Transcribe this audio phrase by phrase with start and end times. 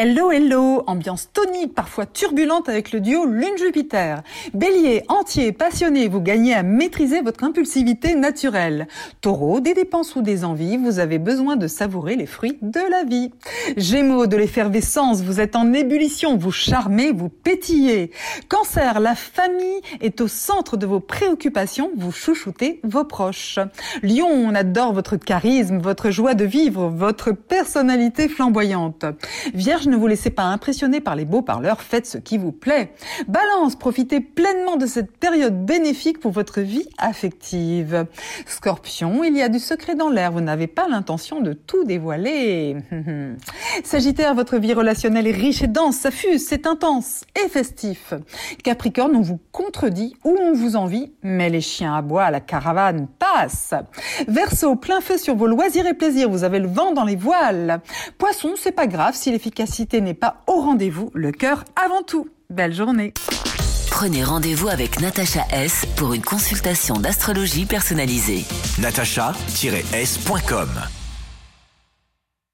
[0.00, 4.22] Hello, hello, ambiance tonique, parfois turbulente avec le duo Lune-Jupiter.
[4.54, 8.86] Bélier, entier, passionné, vous gagnez à maîtriser votre impulsivité naturelle.
[9.20, 13.02] Taureau, des dépenses ou des envies, vous avez besoin de savourer les fruits de la
[13.02, 13.32] vie.
[13.76, 18.12] Gémeaux, de l'effervescence, vous êtes en ébullition, vous charmez, vous pétillez.
[18.48, 23.58] Cancer, la famille est au centre de vos préoccupations, vous chouchoutez vos proches.
[24.04, 29.04] Lion, on adore votre charisme, votre joie de vivre, votre personnalité flamboyante.
[29.54, 32.92] Vierge, ne vous laissez pas impressionner par les beaux parleurs, faites ce qui vous plaît.
[33.26, 38.06] Balance, profitez pleinement de cette période bénéfique pour votre vie affective.
[38.46, 42.76] Scorpion, il y a du secret dans l'air, vous n'avez pas l'intention de tout dévoiler.
[43.84, 48.14] Sagittaire, votre vie relationnelle est riche et dense, ça fuse, c'est intense et festif.
[48.62, 53.74] Capricorne, on vous contredit ou on vous envie, mais les chiens à la caravane passent.
[54.26, 57.80] Verseau, plein feu sur vos loisirs et plaisirs, vous avez le vent dans les voiles.
[58.18, 62.28] Poisson, c'est pas grave si l'efficacité n'est pas au rendez-vous, le cœur avant tout.
[62.50, 63.14] Belle journée.
[63.90, 68.44] Prenez rendez-vous avec Natacha S pour une consultation d'astrologie personnalisée.
[68.78, 69.38] natacha-s.com